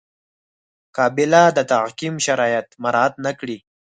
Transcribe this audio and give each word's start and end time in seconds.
قابله 0.97 1.43
د 1.57 1.59
تعقیم 1.71 2.15
شرایط 2.25 2.67
مراعات 2.83 3.13
نه 3.25 3.31
کړي. 3.39 3.57